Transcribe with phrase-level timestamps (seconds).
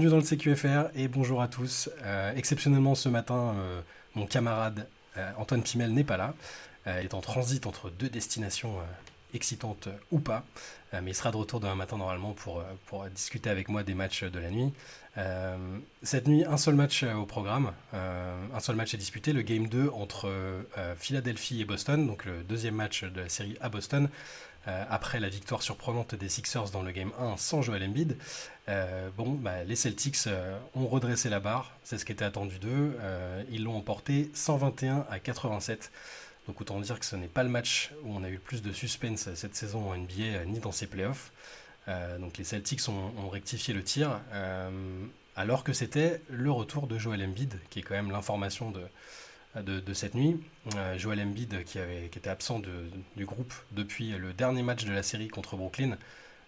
[0.00, 1.90] bienvenue dans le CQFR et bonjour à tous.
[2.04, 3.82] Euh, exceptionnellement ce matin, euh,
[4.14, 4.88] mon camarade
[5.18, 6.32] euh, Antoine Pimel n'est pas là.
[6.86, 8.76] il est en transit entre deux destinations
[9.34, 10.42] excitantes ou pas.
[10.94, 14.24] mais il sera de retour demain matin normalement pour, pour discuter avec moi des matchs
[14.24, 14.72] de la nuit.
[16.02, 17.72] Cette nuit, un seul match au programme.
[17.92, 20.30] un seul match est disputé, le Game 2 entre
[20.96, 24.08] Philadelphie et Boston, donc le deuxième match de la série à Boston.
[24.68, 28.18] Euh, après la victoire surprenante des Sixers dans le game 1 sans Joel Embiid,
[28.68, 32.58] euh, bon, bah, les Celtics euh, ont redressé la barre, c'est ce qui était attendu
[32.58, 32.98] d'eux.
[33.50, 35.90] ils l'ont emporté 121 à 87.
[36.46, 38.60] Donc autant dire que ce n'est pas le match où on a eu le plus
[38.60, 41.32] de suspense cette saison en NBA ni dans ses playoffs.
[42.18, 44.20] Donc les Celtics ont, rectifié le tir,
[45.36, 50.14] alors que c'était le retour de Joel Embiid, qui est quand même l'information de, cette
[50.14, 50.40] nuit.
[50.76, 52.60] Euh, Joel Embiid, qui, était absent
[53.16, 55.96] du groupe depuis le dernier match de la série contre Brooklyn,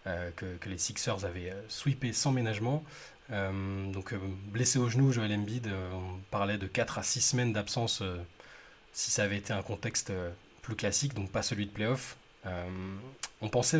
[0.06, 2.84] euh, que, les Sixers avaient euh, sweepé sans ménagement.
[3.30, 4.14] donc
[4.52, 8.02] blessé au genou, Joel Embiid, on parlait de 4 à 6 semaines d'absence
[8.92, 10.12] si ça avait été un contexte
[10.60, 12.16] plus classique, donc pas celui de playoff.
[12.44, 13.78] On pensait,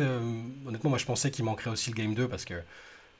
[0.65, 2.61] honnêtement, moi je pensais qu'il manquerait aussi le game 2 parce que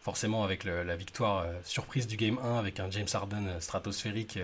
[0.01, 4.39] forcément avec la victoire surprise du game 1 avec un James Harden stratosphérique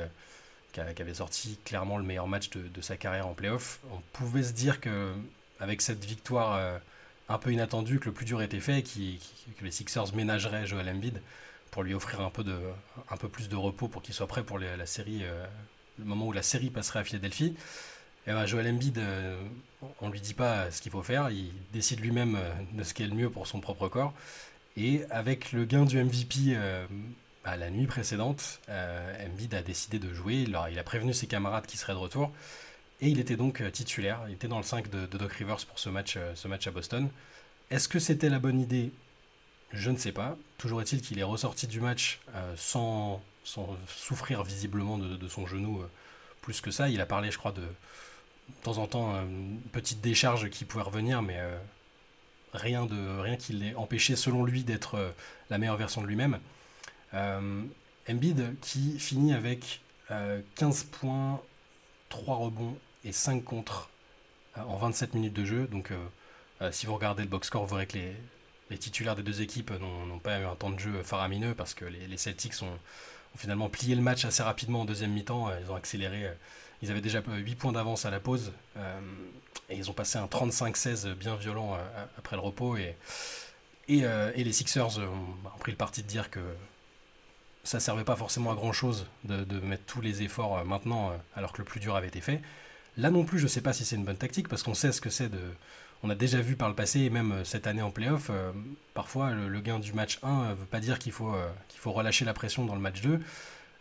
[0.71, 3.79] qui, avait sorti clairement le meilleur match de, sa carrière en playoff.
[3.91, 5.13] On pouvait se dire que
[5.59, 6.77] avec cette victoire euh,
[7.27, 9.19] un peu inattendue, que le plus dur était fait, qui,
[9.57, 11.21] que les Sixers ménageraient Joel Embiid
[11.71, 12.57] pour lui offrir un peu, de,
[13.09, 15.45] un peu plus de repos pour qu'il soit prêt pour la série, euh,
[15.99, 17.55] le moment où la série passerait à Philadelphie.
[18.29, 19.41] Et ben Joel Embiid, euh,
[19.99, 22.37] on ne lui dit pas ce qu'il faut faire, il décide lui-même
[22.71, 24.13] de ce qui est le mieux pour son propre corps.
[24.77, 26.55] Et avec le gain du MVP
[27.43, 30.45] bah, la nuit précédente, euh, Embiid a décidé de jouer.
[30.47, 32.31] Il a, prévenu ses camarades qui seraient de retour.
[33.01, 34.21] Et il était donc euh, titulaire.
[34.27, 36.71] Il était dans le 5 de, Doc Rivers pour ce match, euh, ce match à
[36.71, 37.09] Boston.
[37.71, 38.91] Est-ce que c'était la bonne idée?
[39.71, 40.37] Je ne sais pas.
[40.57, 42.19] Toujours est-il qu'il est ressorti du match
[42.55, 43.21] sans,
[43.87, 45.83] souffrir visiblement de, son genou
[46.41, 46.89] plus que ça.
[46.89, 47.61] Il a parlé, je crois, de,
[48.57, 51.39] de temps en temps une petite décharge qui pouvait revenir, mais
[52.53, 55.13] rien, de, rien qui l'ait empêché, selon lui, d'être
[55.49, 56.39] la meilleure version de lui-même.
[57.13, 57.63] Euh,
[58.09, 61.41] Embiid qui finit avec 15 euh, points,
[62.09, 63.89] 3 rebonds et 5 contre
[64.57, 65.67] euh, en 27 minutes de jeu.
[65.67, 65.91] Donc
[66.71, 67.97] si vous regardez le box score, vous verrez que
[68.69, 71.85] les, titulaires des deux équipes n'ont pas eu un temps de jeu faramineux parce que
[71.85, 72.77] les, Celtics ont,
[73.37, 75.49] finalement plié le match assez rapidement en deuxième mi-temps.
[75.61, 76.29] Ils ont accéléré.
[76.81, 78.53] Ils avaient déjà 8 points d'avance à la pause.
[79.69, 81.77] et ils ont passé un 35-16 bien violent
[82.17, 82.77] après le repos.
[82.77, 82.95] Et,
[83.89, 86.39] et, les Sixers ont, pris le parti de dire que
[87.63, 91.13] ça servait pas forcément à grand chose de, mettre tous les efforts euh, maintenant, euh,
[91.35, 92.41] alors que le plus dur avait été fait.
[92.97, 95.01] Là non plus, je sais pas si c'est une bonne tactique, parce qu'on sait ce
[95.01, 95.39] que c'est de.
[96.01, 98.31] On a déjà vu par le passé, et même euh, cette année en playoff,
[98.93, 101.33] parfois le, gain du match 1 ne veut pas dire qu'il faut,
[101.67, 103.19] qu'il faut relâcher la pression dans le match 2.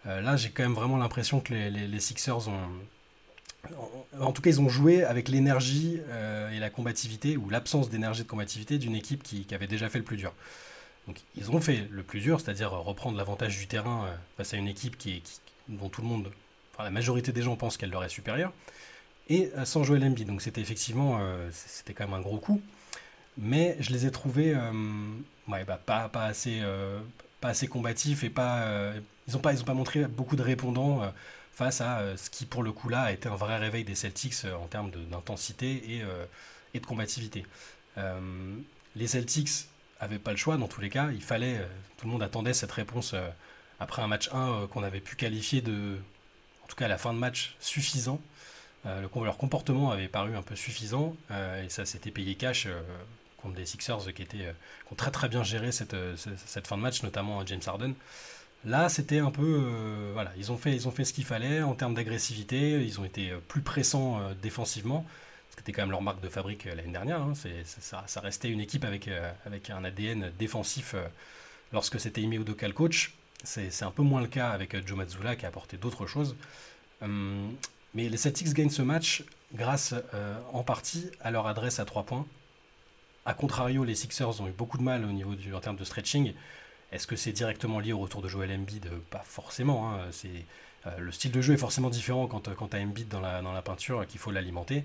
[0.05, 2.69] Là, j'ai quand même vraiment l'impression que les, Sixers ont.
[4.19, 6.01] En, tout cas, ils ont joué avec l'énergie
[6.53, 9.99] et la combativité, ou l'absence d'énergie de combativité d'une équipe qui, qui, avait déjà fait
[9.99, 10.33] le plus dur.
[11.09, 14.59] Donc ils ont fait le plus dur, c'est-à-dire reprendre l'avantage du terrain euh, face à
[14.59, 15.23] une équipe qui,
[15.69, 16.31] dont tout le monde,
[16.75, 18.53] enfin la majorité des gens pensent qu'elle leur est supérieure,
[19.31, 20.29] et euh, sans jouer l'Embiid.
[20.29, 22.61] Donc c'était effectivement, euh, c'était quand même un gros coup.
[23.39, 24.55] Mais je les ai trouvés
[25.47, 26.61] bah, pas, pas, assez,
[27.41, 28.93] pas assez combatifs et pas,
[29.29, 31.03] ils n'ont pas, pas montré beaucoup de répondants
[31.53, 34.45] face à ce qui pour le coup là a été un vrai réveil des Celtics
[34.45, 36.03] en termes d'intensité
[36.75, 37.45] et, de combativité.
[38.97, 39.69] les Celtics
[40.01, 41.11] avait pas le choix dans tous les cas.
[41.13, 41.67] Il fallait, euh,
[41.97, 43.29] tout le monde attendait cette réponse euh,
[43.81, 45.99] après un match 1 euh, qu'on avait pu qualifier de,
[46.65, 48.21] en tout cas la fin de match, suffisant.
[48.85, 52.69] Le, leur comportement avait paru un peu suffisant et ça s'était payé cash
[53.37, 54.55] contre des Sixers qui, étaient,
[54.91, 57.93] ont très très bien géré cette, cette, fin de match, notamment James Harden.
[58.65, 60.11] Là, c'était un peu.
[60.13, 63.05] voilà, ils ont, fait, ils ont fait ce qu'il fallait en termes d'agressivité, ils ont
[63.05, 65.07] été plus pressants défensivement
[65.59, 67.21] c'était quand même leur marque de fabrique euh, l'année dernière.
[67.21, 67.33] Hein.
[67.35, 71.05] ça, restait une équipe avec, euh, avec un ADN défensif euh,
[71.73, 73.13] lorsque c'était Ime Udoka coach.
[73.45, 76.37] C'est un peu moins le cas avec Joe Mazzulla qui a apporté d'autres choses.
[77.03, 77.55] Hum,
[77.95, 79.25] mais les Celtics gagnent ce match
[79.55, 79.95] grâce
[80.53, 82.27] en partie à leur adresse à trois points.
[83.25, 85.85] A contrario, les Sixers ont eu beaucoup de mal au niveau du, en termes de
[85.85, 86.35] stretching.
[86.93, 88.89] Est-ce que c'est directement lié au retour de Joel Embiid?
[89.11, 89.93] Pas forcément.
[89.93, 90.09] Hein.
[90.99, 93.53] le style de jeu est forcément différent quand, quand tu as Embiid dans la, dans
[93.53, 94.85] la peinture qu'il faut l'alimenter.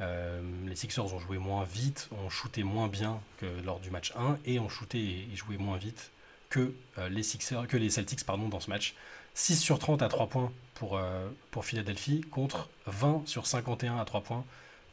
[0.00, 4.12] Euh, les Sixers ont joué moins vite, ont shooté moins bien que lors du match
[4.16, 6.10] 1 et ont shooté et joué moins vite
[6.48, 8.94] que, euh, que les Celtics pardon, dans ce match.
[9.34, 14.04] 6 sur 30 à 3 points pour, euh, pour Philadelphie contre 20 sur 51 à
[14.04, 14.44] 3 points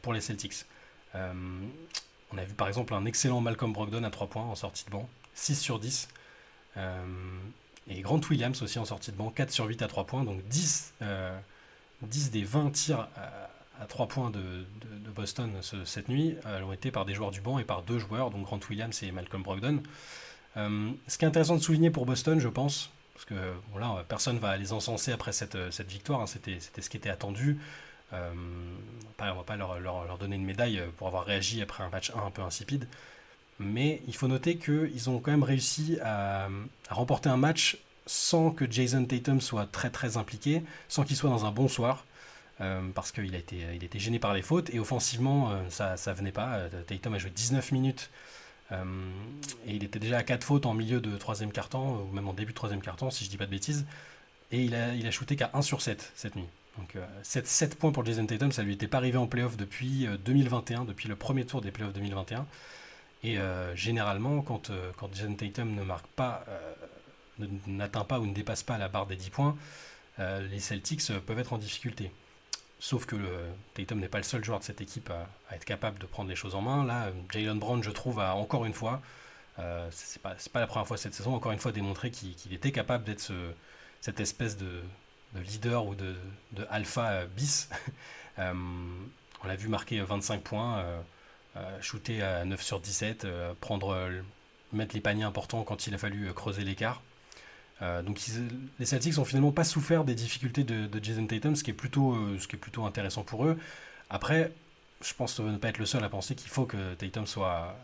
[0.02, 0.64] pour les Celtics.
[1.14, 4.90] on a vu par exemple un excellent Malcolm Brogdon à 3 points en sortie de
[4.90, 6.08] banc, 6 sur 10.
[7.90, 10.42] Et Grant Williams aussi en sortie de banc, 4 sur 8 à 3 points, donc
[10.48, 10.94] 10,
[12.02, 13.08] 10 des 20 tirs
[13.80, 14.40] à, 3 points de,
[15.16, 15.50] Boston
[15.84, 18.60] cette nuit ont été par des joueurs du banc et par deux joueurs, donc Grant
[18.68, 19.82] Williams et Malcolm Brogdon.
[20.54, 23.34] ce qui est intéressant de souligner pour Boston, je pense, parce que
[23.72, 25.56] voilà, personne va les encenser après cette,
[25.88, 27.58] victoire, hein, c'était ce qui était attendu.
[28.12, 28.30] Euh,
[29.18, 32.12] on ne va pas leur, leur, donner une médaille pour avoir réagi après un match
[32.14, 32.86] 1 un peu insipide.
[33.58, 36.48] Mais il faut noter qu'ils ont quand même réussi à,
[36.90, 41.44] remporter un match sans que Jason Tatum soit très très impliqué, sans qu'il soit dans
[41.44, 42.04] un bon soir.
[42.60, 46.12] Euh, parce qu'il a été, était gêné par les fautes et offensivement euh, ça ne
[46.12, 46.58] venait pas.
[46.88, 48.10] Tatum a joué 19 minutes
[48.72, 52.34] et il était déjà à 4 fautes en milieu de troisième quart-temps ou même en
[52.34, 53.86] début de troisième quart-temps si je dis pas de bêtises
[54.50, 56.48] et il a, shooté qu'à 1 sur 7 cette nuit.
[56.78, 60.06] Donc 7, euh, points pour Jason Tatum, ça lui était pas arrivé en playoff depuis
[60.24, 62.46] 2021, euh, depuis le premier tour des playoffs 2021.
[63.24, 66.44] Et euh, généralement, quand, quand Jason Tatum ne marque pas,
[67.66, 69.56] n'atteint pas ou ne dépasse pas la barre des 10 points,
[70.18, 72.10] les Celtics peuvent être en difficulté.
[72.80, 73.16] Sauf que
[73.74, 76.36] Tatum n'est pas le seul joueur de cette équipe à, être capable de prendre les
[76.36, 76.84] choses en main.
[76.84, 79.00] Là, Jalen Brown, je trouve, a encore une fois,
[79.90, 83.04] c'est pas, pas la première fois cette saison, encore une fois démontré qu'il était capable
[83.04, 83.52] d'être ce,
[84.00, 84.82] cette espèce de,
[85.34, 86.14] de leader ou de,
[86.52, 87.68] de alpha euh, bis.
[88.40, 88.54] Euh,
[89.42, 91.00] on l'a vu marquer 25 points, euh,
[91.80, 93.26] shooter à 9 sur 17,
[93.60, 94.10] prendre,
[94.72, 97.02] mettre les paniers importants quand il a fallu creuser l'écart.
[97.80, 98.20] donc
[98.78, 102.16] les Celtics n'ont finalement pas souffert des difficultés de, Jason Tatum, ce qui, est plutôt,
[102.38, 103.58] ce qui est plutôt intéressant pour eux.
[104.10, 104.52] Après,
[105.02, 107.76] je pense ne pas être le seul à penser qu'il faut que Tatum soit,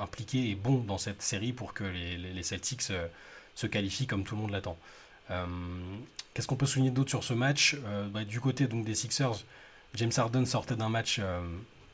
[0.00, 2.92] impliqué et bon dans cette série pour que les, Celtics
[3.54, 4.78] se qualifient comme tout le monde l'attend.
[6.36, 7.78] Qu'est-ce qu'on peut souligner d'autre sur ce match?
[7.86, 9.42] Euh, bah, Du côté des Sixers,
[9.94, 11.40] James Harden sortait d'un match euh,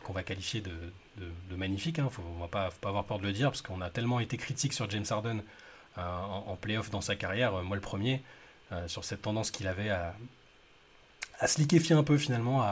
[0.02, 1.98] qu'on va qualifier de, magnifique.
[1.98, 2.08] Hein.
[2.10, 4.36] Faut, on ne va pas, avoir peur de le dire, parce qu'on a tellement été
[4.36, 5.42] critique sur James Harden
[5.98, 8.22] euh, en, playoff dans sa carrière, moi le premier,
[8.86, 10.14] sur cette tendance qu'il avait à,
[11.46, 12.66] se liquéfier un peu finalement,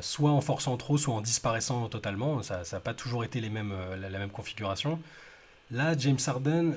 [0.00, 2.42] soit en forçant trop, soit en disparaissant totalement.
[2.42, 4.98] Ça n'a pas toujours été la, même configuration.
[5.70, 6.74] Là, James Harden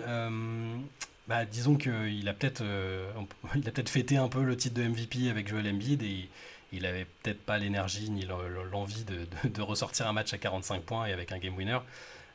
[1.27, 3.11] bah, disons qu'il a peut-être euh,
[3.53, 6.29] peut-être fêté un peu le titre de MVP avec Joel Embiid et
[6.71, 11.13] il avait peut-être pas l'énergie ni l'envie de, ressortir un match à 45 points et
[11.13, 11.79] avec un game winner.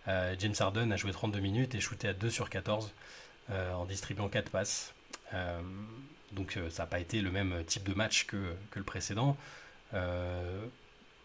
[0.08, 2.92] Euh, James Harden a joué 32 minutes et shooté à 2 sur 14
[3.50, 4.94] euh, en distribuant 4 passes.
[6.32, 9.36] donc ça n'a pas été le même type de match que, le précédent.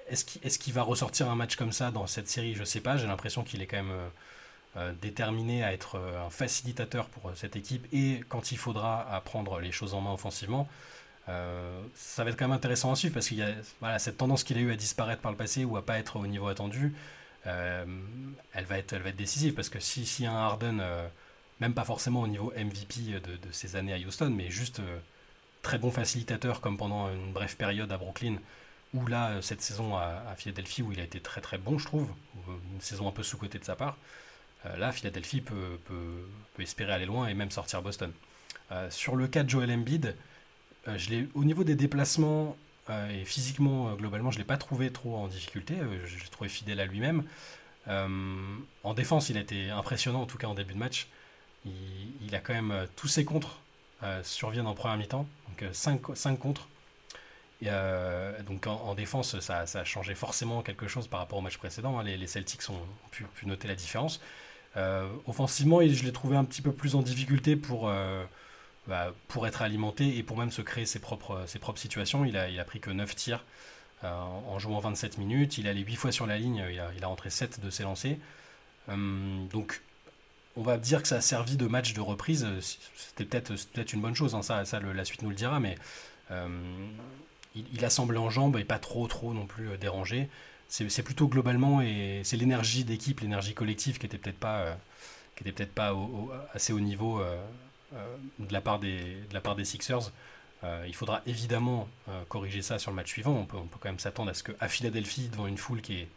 [0.09, 2.53] Est-ce qu'il va ressortir un match comme ça dans cette série?
[2.53, 2.97] Je ne sais pas.
[2.97, 4.09] J'ai l'impression qu'il est quand même
[4.77, 9.11] euh, déterminé à être euh, un facilitateur pour euh, cette équipe et quand il faudra
[9.11, 10.67] à prendre les choses en main offensivement.
[11.27, 13.51] Ça va être quand même intéressant à suivre parce qu'il y a
[13.81, 16.17] voilà, cette tendance qu'il a eu à disparaître par le passé ou à pas être
[16.17, 16.93] au niveau attendu.
[17.43, 20.81] elle, va être, elle va être décisive parce que si, si un Harden,
[21.59, 24.81] même pas forcément au niveau MVP de, de ses années à Houston, mais juste
[25.61, 28.37] très bon facilitateur comme pendant une brève période à Brooklyn,
[28.93, 31.85] ou là cette saison à, à, Philadelphie où il a été très très bon je
[31.85, 32.07] trouve,
[32.73, 33.97] une saison un peu sous-côté de sa part,
[34.65, 35.79] euh, là, Philadelphie peut,
[36.59, 38.11] espérer aller loin et même sortir Boston.
[38.71, 40.13] Euh, sur le cas de Joel Embiid, euh,
[40.95, 42.55] je au niveau des déplacements
[42.89, 45.75] et physiquement, globalement, je ne l'ai pas trouvé trop en difficulté.
[46.05, 47.23] je l'ai trouvé fidèle à lui-même.
[47.87, 51.07] en défense, il a été impressionnant, en tout cas en début de match.
[51.65, 53.59] Il, a quand même tous ses contres
[54.23, 56.69] surviennent en première mi-temps, donc 5, 5 contres.
[57.61, 61.99] Donc en, défense, ça, a changé forcément quelque chose par rapport au match précédent.
[61.99, 62.03] Hein.
[62.03, 62.79] Les, Celtics ont
[63.11, 64.21] pu, noter la différence.
[64.75, 68.23] Euh, offensivement, je l'ai trouvé un petit peu plus en difficulté pour, euh,
[68.87, 72.25] bah, pour être alimenté et pour même se créer ses propres, ses propres situations.
[72.25, 73.43] Il a, il a pris que 9 tirs
[74.03, 75.57] euh, en jouant 27 minutes.
[75.57, 77.83] Il allait 8 fois sur la ligne, il a, il a rentré 7 de ses
[77.83, 78.17] lancers.
[78.87, 79.81] donc
[80.55, 82.47] on va dire que ça a servi de match de reprise.
[82.95, 84.41] C'était peut-être peut une bonne chose, hein.
[84.41, 85.77] ça, ça la suite nous le dira, mais
[86.31, 90.29] il, il, a semblé en jambes et pas trop trop non plus dérangé
[90.69, 94.75] c'est plutôt globalement et c'est l'énergie d'équipe, l'énergie collective qui était peut-être pas, euh,
[95.35, 95.95] qui était peut-être pas
[96.53, 97.45] assez haut niveau euh, euh,
[97.93, 100.11] de la part des de la part des Sixers.
[100.63, 101.87] il faudra évidemment
[102.29, 103.33] corriger ça sur le match suivant.
[103.33, 106.07] On peut, quand même s'attendre à ce qu'à Philadelphie, devant une foule qui est,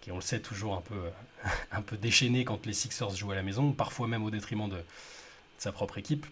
[0.00, 1.02] qui on le sait, toujours un peu,
[1.72, 4.82] un peu déchaînée quand les Sixers jouent à la maison, parfois même au détriment de,
[5.58, 6.26] sa propre équipe.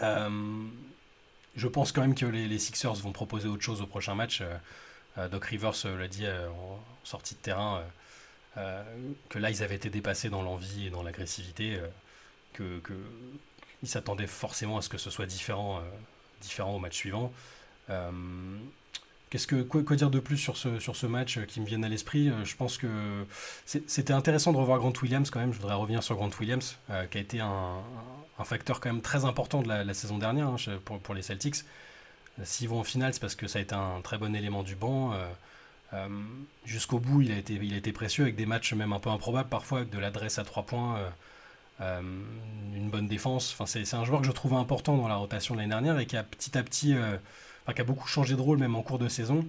[0.00, 4.42] je pense quand même que les, Sixers vont proposer autre chose au prochain match.
[5.18, 7.84] Euh, Doc Rivers euh, l'a dit euh, en sortie de terrain,
[9.28, 11.78] que là ils avaient été dépassés dans l'envie et dans l'agressivité,
[12.56, 12.94] que, que
[13.84, 15.80] s'attendaient forcément à ce que ce soit différent,
[16.40, 17.32] différent au match suivant.
[19.30, 21.88] Qu'est-ce que quoi, dire de plus sur ce, sur ce match qui me vienne à
[21.88, 22.88] l'esprit Je pense que
[23.64, 25.52] c'était intéressant de revoir Grant Williams quand même.
[25.52, 26.78] Je voudrais revenir sur Grant Williams,
[27.10, 27.76] qui a été un,
[28.44, 31.64] facteur quand même très important de la, saison dernière hein, pour, pour, les Celtics.
[32.42, 34.74] S'ils vont en finale, c'est parce que ça a été un très bon élément du
[34.74, 35.12] banc.
[35.92, 36.08] Euh,
[36.64, 39.10] jusqu'au bout, il a, été, il a été précieux avec des matchs même un peu
[39.10, 41.00] improbables parfois, avec de l'adresse à trois points,
[41.80, 42.00] euh, euh,
[42.74, 43.52] une bonne défense.
[43.52, 46.06] Enfin, c'est, un joueur que je trouvais important dans la rotation de l'année dernière et
[46.06, 48.98] qui a petit à petit, enfin, qui a beaucoup changé de rôle même en cours
[48.98, 49.46] de saison,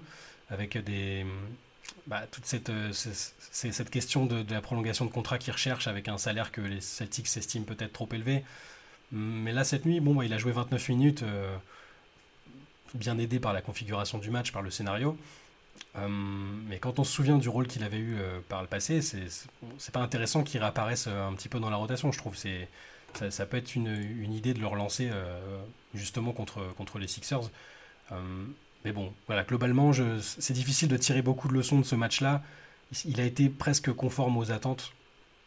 [0.50, 0.78] avec
[2.08, 6.52] bah, toute cette, cette question de, la prolongation de contrat qu'il recherche avec un salaire
[6.52, 8.44] que les Celtics estiment peut-être trop élevé.
[9.12, 11.24] Mais là, cette nuit, bon, bah, il a joué 29 minutes,
[12.94, 15.18] bien aidé par la configuration du match, par le scénario.
[15.98, 16.08] Euh,
[16.68, 19.92] mais quand on se souvient du rôle qu'il avait eu euh, par le passé, c'est
[19.92, 22.36] pas intéressant qu'il réapparaisse euh, un petit peu dans la rotation, je trouve.
[22.36, 25.10] Ça, peut être une, idée de le relancer
[25.96, 27.50] justement contre, les Sixers.
[28.86, 32.44] mais bon, voilà, globalement, c'est difficile de tirer beaucoup de leçons de ce match-là.
[33.06, 34.94] Il a été presque conforme aux attentes.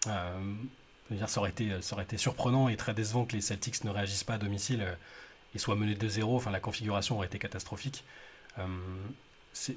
[0.04, 4.25] ça, aurait été, ça aurait été surprenant et très décevant que les Celtics ne réagissent
[4.25, 4.85] pas à domicile
[5.54, 8.02] et soient menés de 0 Enfin, la configuration aurait été catastrophique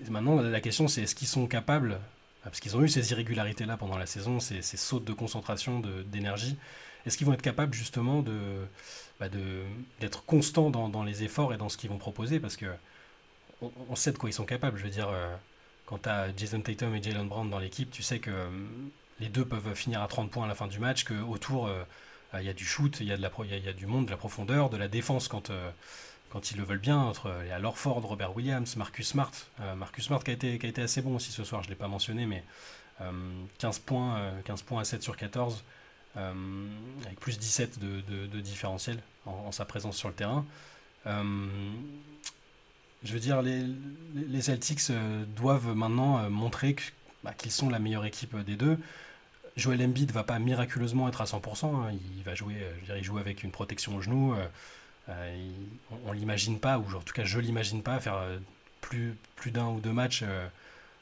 [0.09, 1.99] maintenant la question c'est est-ce qu'ils sont capables,
[2.43, 6.57] parce qu'ils ont eu ces irrégularités-là pendant la saison, ces, ces sautes de concentration, d'énergie,
[7.05, 8.65] est-ce qu'ils vont être capables justement de
[9.19, 9.27] bah,
[9.99, 12.39] d'être constants dans, les efforts et dans ce qu'ils vont proposer?
[12.39, 12.67] Parce que
[13.89, 14.77] on, sait de quoi ils sont capables.
[14.77, 15.35] Je veux dire, euh,
[15.85, 18.49] quand tu as Jason Tatum et Jalen Brown dans l'équipe, tu sais que euh,
[19.19, 21.83] les deux peuvent finir à 30 points à la fin du match, qu'autour, euh,
[22.39, 24.17] il y a du shoot, il y, a il y, a du monde, de la
[24.17, 25.51] profondeur, de la défense quand
[26.33, 29.31] quand ils le veulent bien, entre y a Lorford, Robert Williams, Marcus Smart.
[29.61, 31.67] Euh, Marcus Smart qui a, été, qui a été assez bon aussi ce soir, je
[31.67, 32.43] ne l'ai pas mentionné, mais
[33.59, 35.63] 15, euh, points, 15 euh, points à 7 sur 14,
[36.15, 38.97] avec plus 17 de, de, différentiel
[39.27, 40.43] en, sa présence sur le terrain.
[41.05, 41.43] je
[43.13, 43.67] veux dire, les,
[44.15, 44.91] les Celtics
[45.35, 46.75] doivent maintenant montrer
[47.23, 48.79] bah, qu'ils sont la meilleure équipe des deux.
[49.55, 51.75] Joel Embiid va pas miraculeusement être à 100%.
[51.75, 51.91] Hein.
[52.17, 54.35] il va jouer, je veux dire, il joue avec une protection au genou.
[55.09, 55.51] Euh,
[56.05, 58.37] on, ne l'imagine pas, ou en tout cas je l'imagine pas, faire euh,
[58.81, 59.17] plus,
[59.47, 60.47] d'un ou deux matchs euh,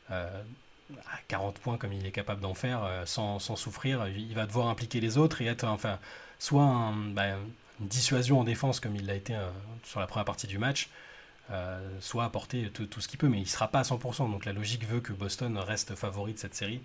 [0.09, 4.07] à 40 points comme il est capable d'en faire sans, souffrir.
[4.07, 5.99] Il va devoir impliquer les autres et être enfin
[6.39, 7.27] soit bah,
[7.79, 9.35] une dissuasion en défense comme il l'a été
[9.83, 10.89] sur la première partie du match,
[12.01, 14.29] soit apporter tout, ce qu'il peut, mais il ne sera pas à 100%.
[14.31, 16.81] Donc la logique veut que Boston reste favori de cette série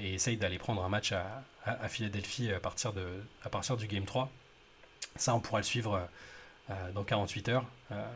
[0.00, 2.92] et essaye d'aller prendre un match à, Philadelphie à partir,
[3.42, 4.30] à partir du Game 3.
[5.16, 6.04] Ça, on pourra le suivre euh,
[6.70, 7.64] euh, dans 48 heures.
[7.92, 8.06] Euh,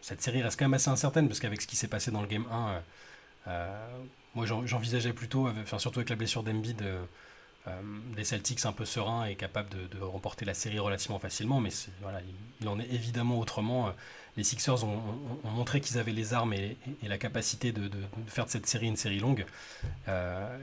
[0.00, 2.26] cette série reste quand même assez incertaine parce qu'avec ce qui s'est passé dans le
[2.26, 2.82] game 1,
[4.34, 6.84] moi j'envisageais plutôt, enfin, surtout avec la blessure d'Embiid,
[8.14, 11.70] des Celtics un peu sereins et capables de, remporter la série relativement facilement, mais
[12.02, 12.20] voilà,
[12.60, 13.94] il, en est évidemment autrement.
[14.36, 15.00] Les Sixers ont,
[15.44, 17.90] montré qu'ils avaient les armes et, la capacité de,
[18.26, 19.46] faire de cette série une série longue,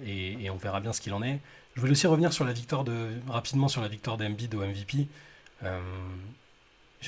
[0.05, 1.39] et, on verra bien ce qu'il en est.
[1.75, 5.07] Je voulais aussi revenir sur la victoire de, rapidement sur la victoire d'Embiid au MVP.
[5.63, 5.80] Euh,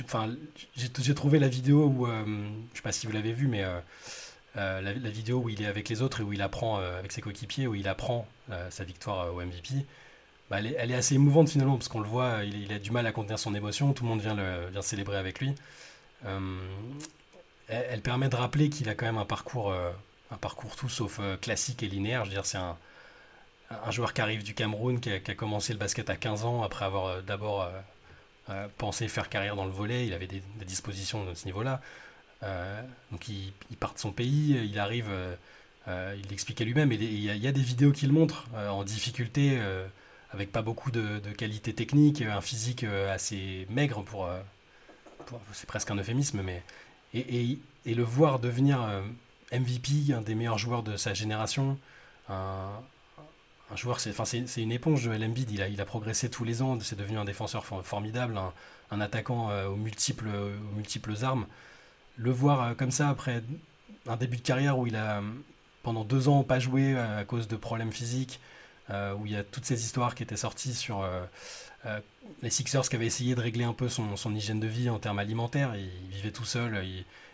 [0.04, 0.34] enfin,
[0.76, 2.24] j'ai trouvé la vidéo où, euh,
[2.72, 5.90] je sais pas si vous l'avez vu, mais euh, la, vidéo où il est avec
[5.90, 8.28] les autres et où il apprend avec ses coéquipiers, où il apprend
[8.70, 9.86] sa victoire au MVP.
[10.50, 13.12] Bah, elle, est, assez émouvante finalement parce qu'on le voit, il, a du mal à
[13.12, 15.56] contenir son émotion, tout le monde vient, le, célébrer avec lui.
[17.68, 21.82] Elle, permet de rappeler qu'il a quand même un parcours, un parcours tout sauf classique
[21.82, 22.26] et linéaire.
[22.26, 22.78] Je veux dire, c'est un,
[23.90, 27.24] joueur qui arrive du Cameroun, qui a, commencé le basket à 15 ans après avoir
[27.24, 27.68] d'abord
[28.50, 31.80] euh, pensait faire carrière dans le volet, il avait des, dispositions de ce niveau-là.
[32.44, 32.82] Euh,
[33.12, 37.48] donc il, part de son pays, il arrive, euh, il l'expliquait lui-même, et il y,
[37.48, 39.62] a des vidéos qui le montrent en difficulté,
[40.32, 44.30] avec pas beaucoup de, qualité technique, un physique assez maigre pour...
[45.54, 46.64] c'est presque un euphémisme, mais...
[47.14, 48.80] Et, et, le voir devenir
[49.52, 51.78] MVP, un des meilleurs joueurs de sa génération,
[52.28, 52.72] un,
[53.74, 55.50] un joueur, c'est une éponge, Joel Embiid.
[55.52, 56.78] Il a, progressé tous les ans.
[56.80, 58.40] C'est devenu un défenseur formidable,
[58.92, 60.30] un, attaquant euh, aux, multiples,
[61.24, 61.48] armes.
[62.18, 63.44] Le voir euh, comme ça après
[64.08, 65.22] un début de carrière où il a
[65.82, 68.40] pendant deux ans pas joué euh, à cause de problèmes physiques,
[68.90, 71.04] où il y a toutes ces histoires qui étaient sorties sur
[72.44, 75.18] les Sixers qui avaient essayé de régler un peu son, hygiène de vie en termes
[75.18, 75.74] alimentaires.
[75.76, 76.86] Il, vivait tout seul.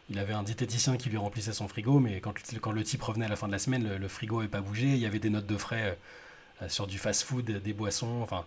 [0.09, 3.29] Il, avait un diététicien qui lui remplissait son frigo, mais quand, le type revenait à
[3.29, 4.85] la fin de la semaine, le, frigo n'avait pas bougé.
[4.85, 5.97] Il y avait des notes de frais
[6.67, 8.19] sur du fast-food, des boissons.
[8.21, 8.45] Enfin,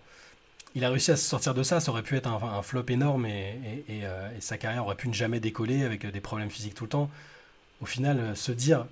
[0.75, 1.81] il a réussi à se sortir de ça.
[1.81, 5.41] Ça aurait pu être un, flop énorme euh, et, sa carrière aurait pu ne jamais
[5.41, 7.11] décoller avec des problèmes physiques tout le temps.
[7.81, 8.87] Au final, euh, se dire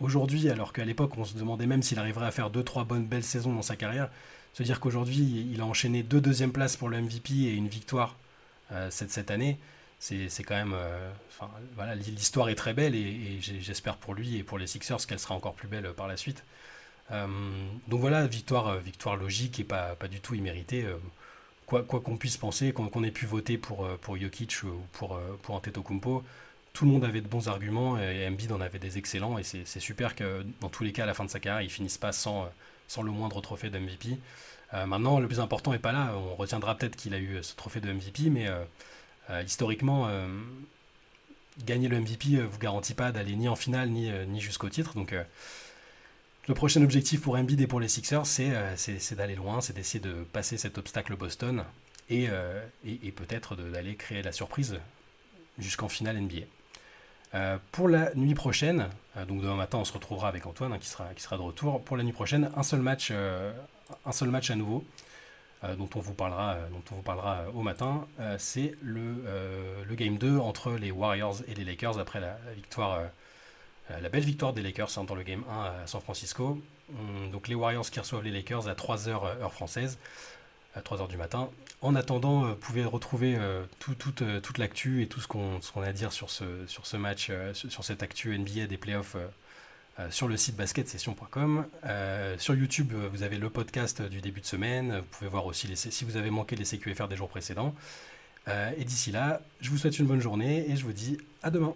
[0.00, 3.06] aujourd'hui, alors qu'à l'époque on se demandait même s'il arriverait à faire deux trois bonnes
[3.06, 4.10] belles saisons dans sa carrière,
[4.54, 8.16] se dire qu'aujourd'hui il a enchaîné deux deuxièmes places pour le MVP et une victoire
[8.90, 9.58] cette, cette année,
[9.98, 10.76] c'est quand même.
[11.74, 15.34] voilà, l'histoire est très belle et, j'espère pour lui et pour les Sixers qu'elle sera
[15.34, 16.44] encore plus belle par la suite.
[17.10, 20.84] Donc voilà, victoire, victoire logique et pas, du tout imméritée.
[21.66, 26.22] quoi qu'on puisse penser, qu'on ait pu voter pour, pour Jokic ou pour, pour Antetokounmpo,
[26.78, 29.80] tout le monde avait de bons arguments et Embiid en avait des excellents et c'est
[29.80, 32.12] super que dans tous les cas à la fin de sa carrière il finisse pas
[32.12, 32.48] sans,
[33.02, 34.16] le moindre trophée de MVP.
[34.74, 37.56] Euh, maintenant le plus important n'est pas là, on retiendra peut-être qu'il a eu ce
[37.56, 38.62] trophée de MVP mais euh,
[39.30, 40.08] euh, historiquement
[41.66, 44.94] gagner le MVP ne vous garantit pas d'aller ni en finale ni, ni jusqu'au titre
[44.94, 45.16] donc
[46.48, 50.24] le prochain objectif pour Embiid et pour les Sixers c'est d'aller loin, c'est d'essayer de
[50.32, 51.64] passer cet obstacle Boston
[52.10, 52.28] et,
[52.84, 54.78] et peut-être d'aller créer la surprise
[55.58, 56.46] jusqu'en finale NBA.
[57.34, 60.78] Euh, pour la nuit prochaine, euh, donc demain matin on se retrouvera avec Antoine hein,
[60.78, 61.82] qui, sera, de retour.
[61.84, 63.52] Pour la nuit prochaine, un seul match, euh,
[64.06, 64.84] un seul match à nouveau.
[65.76, 68.06] dont on vous parlera, dont on vous parlera au matin,
[68.38, 69.24] c'est le,
[69.88, 73.00] le game 2 entre les Warriors et les Lakers après la, victoire,
[73.88, 76.60] la belle victoire des Lakers hein, dans le game 1 à San Francisco.
[76.90, 79.98] Hum, donc les Warriors qui reçoivent les Lakers à 3h heure française
[80.74, 81.50] à 3h du matin.
[81.80, 83.64] En attendant, euh, vous pouvez retrouver euh,
[84.22, 87.30] euh, toute l'actu et tout ce qu'on a à dire sur ce, sur ce match,
[87.52, 89.16] sur cette actu NBA des playoffs
[90.10, 91.66] sur le site basketsession.com.
[92.38, 94.98] sur YouTube, vous avez le podcast du début de semaine.
[94.98, 97.74] Vous pouvez voir aussi si vous avez manqué les CQFR des jours précédents.
[98.46, 101.74] et d'ici là, je vous souhaite une bonne journée et je vous dis à demain.